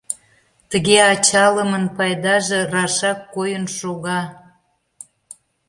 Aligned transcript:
Тыге 0.69 0.97
ачалымын 1.13 1.85
пайдаже 1.97 2.59
рашак 2.73 3.19
койын 3.33 3.65
шога. 3.77 4.21